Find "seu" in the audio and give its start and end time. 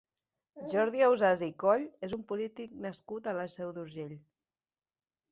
3.57-3.75